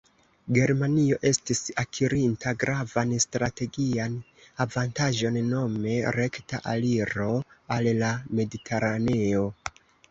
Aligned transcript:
Germanio 0.57 1.17
estis 1.31 1.61
akirinta 1.81 2.53
gravan 2.63 3.13
strategian 3.27 4.17
avantaĝon: 4.67 5.39
nome 5.53 6.01
rekta 6.19 6.65
aliro 6.75 7.33
al 7.79 7.95
la 8.03 8.13
Mediteraneo. 8.41 9.49